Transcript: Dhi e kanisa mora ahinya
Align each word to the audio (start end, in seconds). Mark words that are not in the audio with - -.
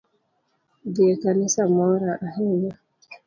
Dhi 0.93 1.03
e 1.13 1.15
kanisa 1.23 1.61
mora 1.75 2.11
ahinya 2.27 2.73